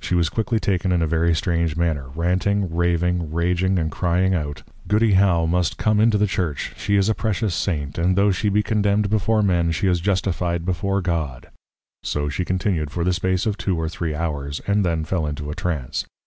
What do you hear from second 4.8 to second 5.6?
_Goody +How+